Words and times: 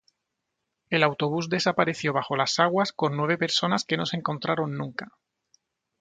El 0.89 1.03
autobús 1.03 1.47
desapareció 1.47 2.11
bajo 2.11 2.35
las 2.35 2.57
aguas 2.59 2.91
con 2.91 3.15
nueve 3.15 3.37
personas 3.37 3.85
que 3.85 3.97
no 3.97 4.07
se 4.07 4.17
encontraron 4.17 4.75
nunca. 4.75 5.11